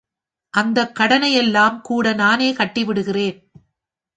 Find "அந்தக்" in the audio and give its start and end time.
0.53-0.95